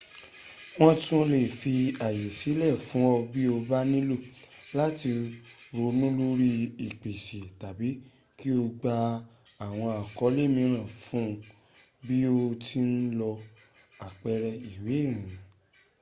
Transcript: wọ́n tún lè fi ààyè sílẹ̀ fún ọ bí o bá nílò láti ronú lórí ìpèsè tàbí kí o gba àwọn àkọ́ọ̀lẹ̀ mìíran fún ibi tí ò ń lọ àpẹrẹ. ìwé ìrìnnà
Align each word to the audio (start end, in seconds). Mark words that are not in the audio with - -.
wọ́n 0.79 0.93
tún 1.03 1.21
lè 1.33 1.39
fi 1.59 1.73
ààyè 2.05 2.27
sílẹ̀ 2.39 2.73
fún 2.87 3.05
ọ 3.15 3.17
bí 3.31 3.41
o 3.55 3.57
bá 3.69 3.79
nílò 3.91 4.15
láti 4.77 5.09
ronú 5.77 6.07
lórí 6.19 6.49
ìpèsè 6.87 7.39
tàbí 7.61 7.89
kí 8.39 8.49
o 8.61 8.63
gba 8.79 8.93
àwọn 9.65 9.89
àkọ́ọ̀lẹ̀ 10.01 10.47
mìíran 10.55 10.87
fún 11.03 11.27
ibi 12.01 12.15
tí 12.63 12.77
ò 12.81 12.83
ń 12.89 12.91
lọ 13.19 13.31
àpẹrẹ. 14.07 14.51
ìwé 14.71 14.93
ìrìnnà 15.03 15.33